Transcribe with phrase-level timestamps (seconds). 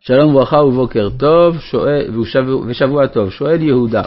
[0.00, 2.10] שלום וברכה ובוקר טוב, שואל,
[2.66, 3.30] ושבוע טוב.
[3.30, 4.02] שואל יהודה,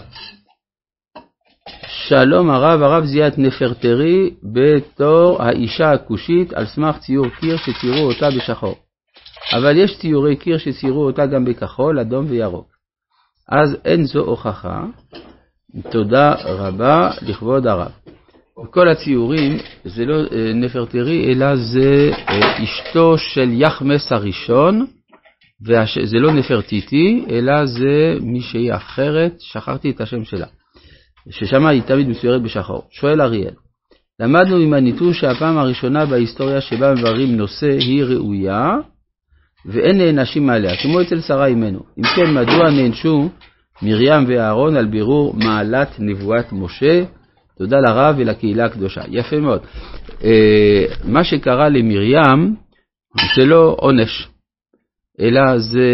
[1.88, 8.30] שלום הרב, הרב זיהה את נפרטרי בתור האישה הכושית על סמך ציור קיר שציירו אותה
[8.38, 8.76] בשחור.
[9.58, 12.68] אבל יש ציורי קיר שציירו אותה גם בכחול, אדום וירוק.
[13.50, 14.86] אז אין זו הוכחה.
[15.92, 17.92] תודה רבה לכבוד הרב.
[18.70, 24.86] כל הציורים זה לא אה, נפרטרי, אלא זה אה, אשתו של יחמס הראשון,
[25.66, 30.48] וזה לא נפרטיטי, אלא זה מישהי אחרת, שכחתי את השם שלה,
[31.30, 32.88] ששם היא תמיד מצוירת בשחור.
[32.92, 33.54] שואל אריאל,
[34.20, 38.76] למדנו עם הניתוש שהפעם הראשונה בהיסטוריה שבה מבררים נושא היא ראויה,
[39.66, 41.80] ואין נענשים עליה, כמו אצל שרה אימנו.
[41.98, 43.30] אם כן, מדוע נענשו
[43.82, 47.04] מרים ואהרון על בירור מעלת נבואת משה?
[47.58, 49.02] תודה לרב ולקהילה הקדושה.
[49.10, 49.62] יפה מאוד.
[50.24, 52.56] אה, מה שקרה למרים
[53.36, 54.28] זה לא עונש,
[55.22, 55.90] אלא זה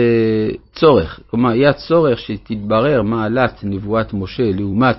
[0.76, 1.20] צורך.
[1.30, 4.98] כלומר, היה צורך שתתברר מעלת נבואת משה לעומת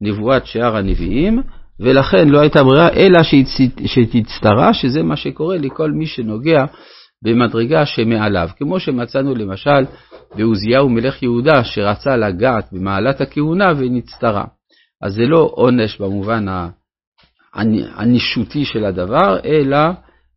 [0.00, 1.42] נבואת שאר הנביאים,
[1.80, 3.20] ולכן לא הייתה ברירה אלא
[3.86, 6.64] שתצטרה, שזה מה שקורה לכל מי שנוגע
[7.22, 8.48] במדרגה שמעליו.
[8.58, 9.84] כמו שמצאנו למשל
[10.36, 14.44] בעוזיהו מלך יהודה, שרצה לגעת במעלת הכהונה ונצטרה.
[15.02, 16.46] אז זה לא עונש במובן
[17.96, 19.78] הנישותי של הדבר, אלא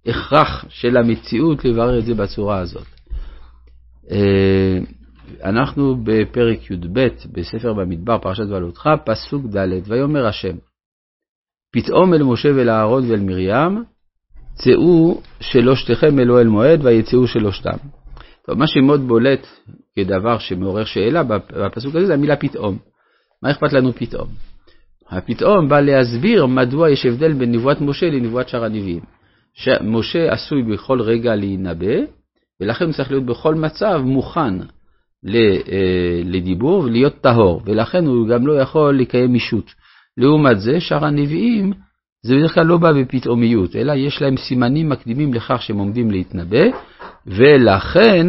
[0.05, 2.96] הכרח של המציאות לברר את זה בצורה הזאת.
[4.11, 4.77] אה,
[5.43, 10.55] אנחנו בפרק י"ב בספר במדבר, פרשת ועלותך, פסוק ד', ויאמר השם,
[11.71, 13.83] פתאום אל משה ואל אהרון ואל מרים,
[14.53, 17.77] צאו שלושתכם אל אוהל מועד, ויצאו שלושתם.
[18.45, 19.47] טוב, מה שמאוד בולט
[19.95, 22.77] כדבר שמעורר שאלה בפסוק הזה זה המילה פתאום.
[23.43, 24.27] מה אכפת לנו פתאום?
[25.09, 29.03] הפתאום בא להסביר מדוע יש הבדל בין נבואת משה לנבואת שאר הנביאים.
[29.53, 31.95] שמשה עשוי בכל רגע להינבא,
[32.61, 34.53] ולכן הוא צריך להיות בכל מצב מוכן
[35.27, 39.71] אה, לדיבור ולהיות טהור, ולכן הוא גם לא יכול לקיים מישות.
[40.17, 41.73] לעומת זה, שאר הנביאים,
[42.25, 46.65] זה בדרך כלל לא בא בפתאומיות, אלא יש להם סימנים מקדימים לכך שהם עומדים להתנבא,
[47.27, 48.27] ולכן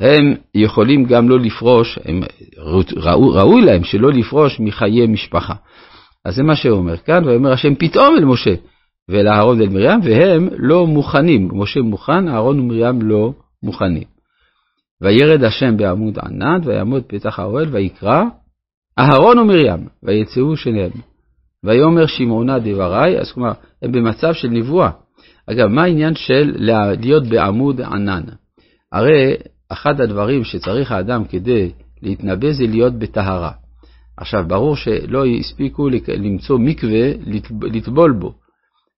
[0.00, 2.20] הם יכולים גם לא לפרוש, הם,
[2.96, 5.54] ראו, ראוי להם שלא לפרוש מחיי משפחה.
[6.24, 8.54] אז זה מה שהוא אומר כאן, ואומר השם פתאום אל משה
[9.08, 11.48] ואל אהרון ואל מרים, והם לא מוכנים.
[11.52, 13.32] משה מוכן, אהרון ומרים לא
[13.66, 14.16] מוכנים.
[15.00, 18.22] וירד השם בעמוד ענן, ויעמוד פתח האוהל, ויקרא
[18.98, 20.90] אהרון ומרים, ויצאו שניהם.
[21.64, 24.90] ויאמר שמעונה דברי, אז כלומר, הם במצב של נבואה.
[25.50, 26.54] אגב, מה העניין של
[27.00, 28.22] להיות בעמוד ענן?
[28.92, 29.34] הרי
[29.68, 31.72] אחד הדברים שצריך האדם כדי
[32.02, 33.52] להתנבא זה להיות בטהרה.
[34.16, 37.12] עכשיו, ברור שלא הספיקו למצוא מקווה
[37.62, 38.34] לטבול בו,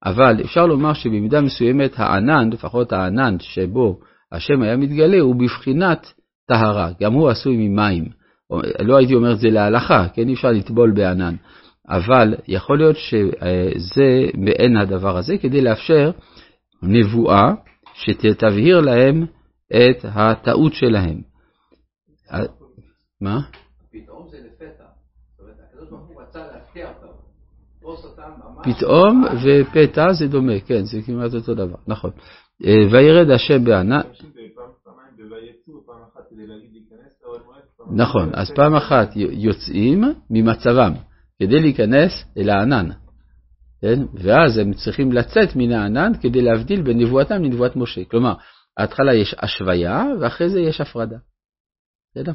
[0.05, 4.01] אבל אפשר לומר שבמידה מסוימת הענן, לפחות הענן שבו
[4.33, 6.13] השם היה מתגלה, הוא בבחינת
[6.49, 8.05] טהרה, גם הוא עשוי ממים.
[8.81, 11.35] לא הייתי אומר את זה להלכה, כן, אי אפשר לטבול בענן,
[11.89, 16.11] אבל יכול להיות שזה מעין הדבר הזה, כדי לאפשר
[16.83, 17.53] נבואה
[17.95, 19.27] שתבהיר להם
[19.67, 21.21] את הטעות שלהם.
[23.21, 23.41] מה?
[23.93, 24.85] פתאום זה לפתע.
[28.63, 32.11] פתאום ופתע זה דומה, כן, זה כמעט אותו דבר, נכון.
[32.65, 34.01] אה, וירד השם בענן.
[37.91, 40.93] נכון, אז פעם אחת יוצאים ממצבם
[41.39, 42.89] כדי להיכנס אל הענן,
[43.81, 44.03] כן?
[44.15, 48.05] ואז הם צריכים לצאת מן הענן כדי להבדיל בין נבואתם לנבואת משה.
[48.05, 48.35] כלומר,
[48.79, 51.17] ההתחלה יש השוויה ואחרי זה יש הפרדה.
[52.11, 52.33] בסדר?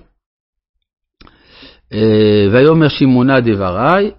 [1.93, 4.11] אה, ויאמר שמעונה דברי,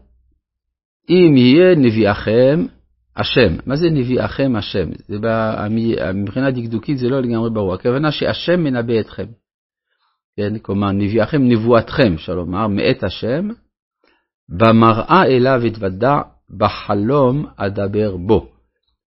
[1.10, 2.64] אם יהיה נביאכם
[3.16, 3.56] השם.
[3.66, 4.88] מה זה נביאכם השם?
[5.08, 5.18] זה
[6.14, 7.74] מבחינה דקדוקית זה לא לגמרי ברור.
[7.74, 9.26] הכוונה שהשם מנבא אתכם.
[10.36, 13.48] כן, כלומר נביאכם נבואתכם, אפשר לומר, מאת השם,
[14.48, 16.20] במראה אליו אתוודע,
[16.58, 18.48] בחלום אדבר בו.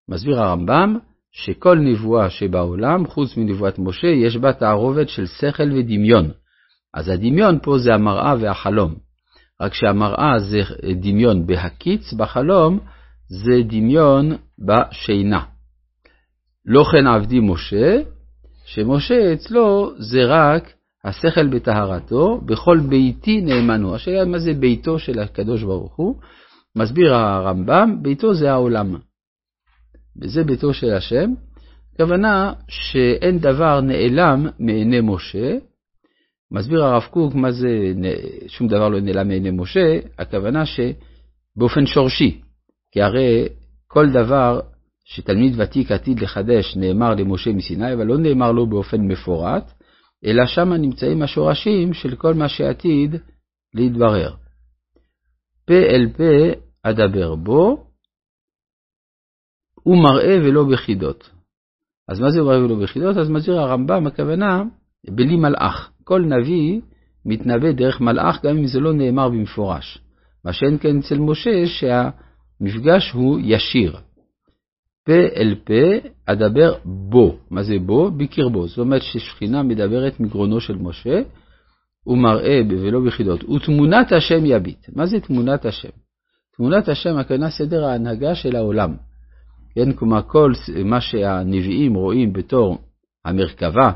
[0.09, 0.97] מסביר הרמב"ם
[1.31, 6.31] שכל נבואה שבעולם, חוץ מנבואת משה, יש בה תערובת של שכל ודמיון.
[6.93, 9.06] אז הדמיון פה זה המראה והחלום.
[9.61, 10.59] רק שהמראה זה
[11.01, 12.79] דמיון בהקיץ, בחלום
[13.27, 15.43] זה דמיון בשינה.
[16.65, 17.99] לא כן עבדי משה,
[18.65, 20.73] שמשה אצלו זה רק
[21.03, 23.95] השכל בטהרתו, בכל ביתי נאמנו.
[23.95, 26.15] השאלה מה זה ביתו של הקדוש ברוך הוא?
[26.75, 28.95] מסביר הרמב"ם, ביתו זה העולם.
[30.21, 31.33] וזה ביתו של השם.
[31.93, 35.57] הכוונה שאין דבר נעלם מעיני משה,
[36.51, 37.93] מסביר הרב קוק מה זה
[38.47, 42.41] שום דבר לא נעלם מעיני משה, הכוונה שבאופן שורשי,
[42.91, 43.47] כי הרי
[43.87, 44.59] כל דבר
[45.05, 49.73] שתלמיד ותיק עתיד לחדש נאמר למשה מסיני, אבל לא נאמר לו באופן מפורט,
[50.25, 53.15] אלא שם נמצאים השורשים של כל מה שעתיד
[53.73, 54.35] להתברר.
[55.65, 57.87] פה אל פה אדבר בו,
[59.83, 61.29] הוא מראה ולא בחידות.
[62.07, 63.17] אז מה זה מראה ולא בחידות?
[63.17, 64.63] אז מסביר הרמב"ם, הכוונה,
[65.09, 65.91] בלי מלאך.
[66.07, 66.81] כל נביא
[67.25, 69.97] מתנבא דרך מלאך, גם אם זה לא נאמר במפורש.
[70.45, 73.97] מה שאין כן אצל משה, שהמפגש הוא ישיר.
[75.05, 77.37] פה אל פה אדבר בו.
[77.51, 78.11] מה זה בו?
[78.11, 78.67] בקרבו.
[78.67, 81.21] זאת אומרת ששכינה מדברת מגרונו של משה,
[82.03, 83.43] הוא מראה ולא בחידות.
[83.43, 84.89] ותמונת השם יביט.
[84.95, 85.95] מה זה תמונת השם?
[86.57, 88.95] תמונת השם הכוונה סדר ההנהגה של העולם.
[89.75, 90.51] כן, כלומר כל
[90.85, 92.77] מה שהנביאים רואים בתור
[93.25, 93.91] המרכבה,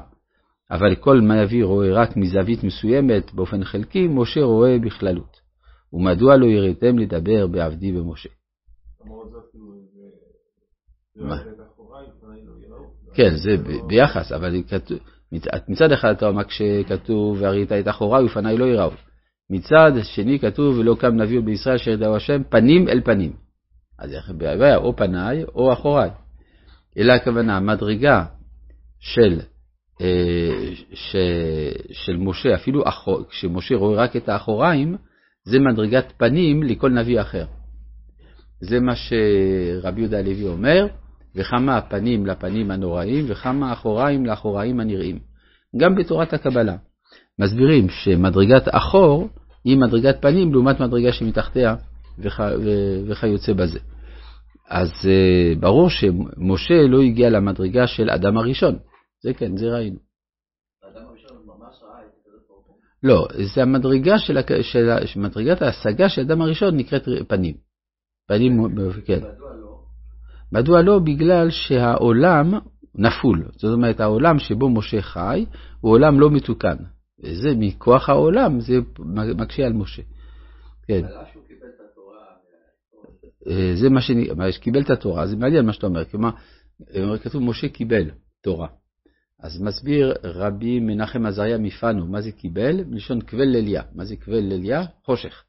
[0.72, 5.42] אבל כל נביא רואה רק מזווית מסוימת באופן חלקי, משה רואה בכללות.
[5.94, 8.30] ומדוע לא יראתם לדבר בעבדי במשה?
[11.16, 11.38] מה?
[13.14, 14.64] כן, זה ביחס, אבל
[15.68, 18.92] מצד אחד אתה אומר כשכתוב והראית את אחוריי ופניי לא יראו.
[19.50, 23.34] מצד שני כתוב ולא קם נביא בישראל אשר ידעו השם פנים אל פנים.
[24.00, 26.10] אז בעיה או פניי או אחוריי.
[26.98, 28.26] אלא הכוונה מדרגה
[29.00, 29.40] של,
[30.94, 31.16] ש,
[31.92, 34.98] של משה, אפילו אחור, כשמשה רואה רק את האחוריים,
[35.44, 37.46] זה מדרגת פנים לכל נביא אחר.
[38.62, 40.88] זה מה שרבי יהודה הלוי אומר,
[41.36, 45.20] וכמה הפנים לפנים הנוראים, וכמה אחוריים לאחוריים הנראים.
[45.78, 46.76] גם בתורת הקבלה.
[47.40, 49.30] מסבירים שמדרגת אחור
[49.64, 51.76] היא מדרגת פנים לעומת מדרגה שמתחתיה
[52.20, 52.42] וכ...
[53.08, 53.80] וכיוצא בזה.
[54.70, 58.76] אז uh, ברור שמשה לא הגיע למדרגה של אדם הראשון.
[59.24, 60.00] זה כן, זה ראינו.
[63.04, 67.56] לא, זה המדרגה של, של, של מדרגת ההשגה של אדם הראשון נקראת פנים.
[68.28, 68.76] פנים,
[69.06, 69.18] כן.
[69.18, 69.80] מדוע לא?
[70.52, 71.00] מדוע לא?
[71.00, 72.52] בגלל שהעולם
[72.96, 73.50] נפול.
[73.52, 75.46] זאת אומרת, העולם שבו משה חי
[75.82, 76.78] הוא עולם לא מתוקן.
[77.24, 78.74] וזה מכוח העולם, זה
[79.36, 80.02] מקשה על משה.
[80.88, 81.06] כן.
[83.48, 83.90] אה, זה
[84.36, 86.32] מה שקיבל את התורה, זה מעניין מה שאתה אומר, כלומר,
[87.24, 88.10] כתוב משה קיבל
[88.42, 88.68] תורה.
[89.42, 92.84] אז מסביר רבי מנחם עזריה מפנו, מה זה קיבל?
[92.84, 93.82] מלשון קבל לליה.
[93.96, 94.84] מה זה קבל לליה?
[95.06, 95.44] חושך.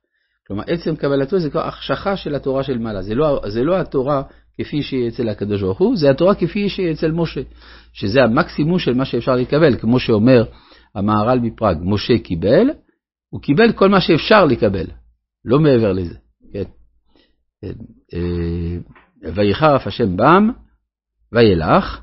[0.47, 3.03] כלומר, עצם קבלתו זה כבר החשכה של התורה של מעלה.
[3.03, 4.23] זה לא, זה לא התורה
[4.59, 7.41] כפי שהיא אצל הקדוש ברוך הוא, זה התורה כפי שהיא אצל משה,
[7.93, 10.45] שזה המקסימום של מה שאפשר לקבל, כמו שאומר
[10.95, 12.71] המהר"ל מפראג, משה קיבל,
[13.31, 14.87] הוא קיבל כל מה שאפשר לקבל,
[15.45, 16.15] לא מעבר לזה.
[16.53, 16.63] כן.
[17.61, 17.73] כן.
[18.15, 20.51] אה, ויחר אף השם בם,
[21.33, 22.01] וילך,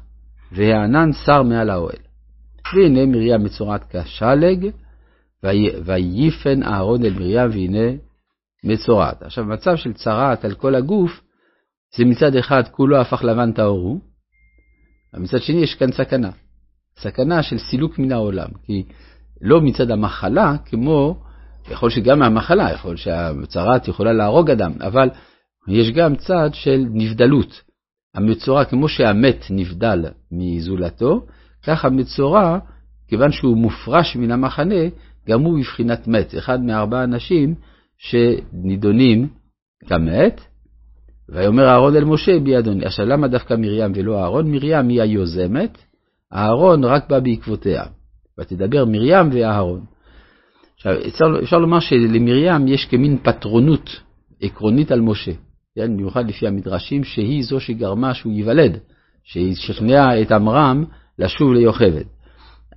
[0.52, 2.00] והענן שר מעל האוהל.
[2.74, 4.70] והנה מרים מצורעת כשלג,
[5.84, 7.98] וייפן אהרון אל מרים, והנה
[8.64, 9.22] מצורעת.
[9.22, 11.22] עכשיו, מצב של צרעת על כל הגוף,
[11.96, 14.00] זה מצד אחד כולו הפך לבן טהור הוא,
[15.14, 16.30] ומצד שני יש כאן סכנה.
[16.98, 18.84] סכנה של סילוק מן העולם, כי
[19.42, 21.24] לא מצד המחלה, כמו,
[21.72, 25.10] יכול שגם מהמחלה, יכול שהצהרת יכולה להרוג אדם, אבל
[25.68, 27.62] יש גם צד של נבדלות.
[28.16, 31.26] המצורע, כמו שהמת נבדל מזולתו,
[31.64, 32.60] כך המצורע,
[33.08, 34.84] כיוון שהוא מופרש מן המחנה,
[35.28, 37.56] גם הוא בבחינת מת, אחד מארבעה אנשים
[37.98, 39.28] שנידונים
[39.88, 40.42] כמת,
[41.30, 42.86] ויאמר אהרון אל משה בי אדוני.
[42.86, 44.52] עכשיו למה דווקא מרים ולא אהרון?
[44.52, 45.78] מרים היא היוזמת,
[46.34, 47.84] אהרון רק בא בעקבותיה.
[48.40, 49.86] ותדבר מרים ואהרון.
[50.76, 54.02] עכשיו אפשר, אפשר לומר שלמרים יש כמין פטרונות
[54.42, 55.32] עקרונית על משה,
[55.76, 55.94] כן?
[55.94, 58.78] במיוחד לפי המדרשים, שהיא זו שגרמה שהוא ייוולד,
[59.24, 60.86] שהיא שכנעה את עמרם
[61.20, 62.06] לשוב ליוכבד.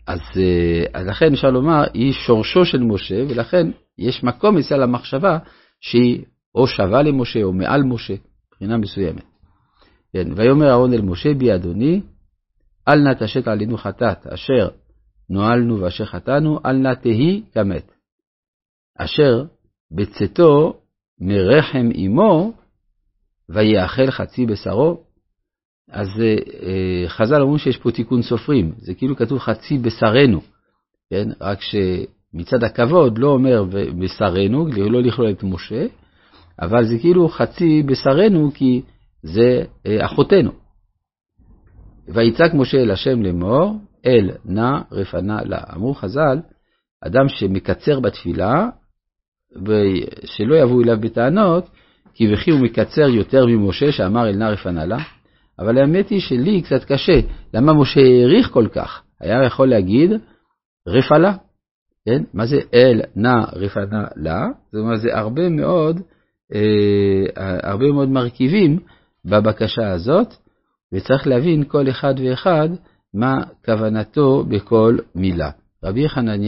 [0.07, 5.39] אז, אה, אז לכן אפשר לומר, היא שורשו של משה, ולכן יש מקום אצל המחשבה
[5.81, 8.15] שהיא או שווה למשה או מעל משה.
[8.49, 9.25] מבחינה מסוימת.
[10.13, 12.01] כן, ויאמר אהרון אל משה בי אדוני,
[12.89, 14.69] אל נא תשת עלינו חטאת, אשר
[15.31, 17.93] נוהלנו ואשר חטאנו, אל נא תהי כמת.
[18.99, 19.45] אשר
[19.93, 20.81] בצאתו
[21.21, 22.53] מרחם אמו,
[23.49, 25.01] ויאכל חצי בשרו.
[25.91, 30.41] אז אה, חז"ל אומרים שיש פה תיקון סופרים, זה כאילו כתוב חצי בשרנו,
[31.11, 31.29] כן?
[31.41, 33.65] רק שמצד הכבוד לא אומר
[33.99, 35.87] בשרנו, לא לכלול את משה,
[36.61, 38.83] אבל זה כאילו חצי בשרנו, כי
[39.23, 40.51] זה אה, אחותנו.
[42.09, 45.59] ויצעק משה אל השם לאמור, אל נא רפנה לה.
[45.75, 46.39] אמרו חז"ל,
[47.01, 48.69] אדם שמקצר בתפילה,
[49.53, 51.69] ושלא יבואו אליו בטענות,
[52.15, 54.99] כי וכי הוא מקצר יותר ממשה שאמר אל נא רפנה.
[55.59, 57.21] אבל האמת היא שלי קצת קשה,
[57.55, 59.03] למה משה העריך כל כך?
[59.21, 60.11] היה יכול להגיד
[60.89, 61.35] רפלה,
[62.07, 62.23] כן?
[62.35, 64.49] מה זה אל נא רפנה לה?
[64.73, 66.01] זאת אומרת, זה הרבה מאוד
[66.55, 68.79] אה, הרבה מאוד מרכיבים
[69.25, 70.35] בבקשה הזאת,
[70.95, 72.69] וצריך להבין כל אחד ואחד
[73.15, 75.51] מה כוונתו בכל מילה.
[75.85, 76.37] רבי חנניה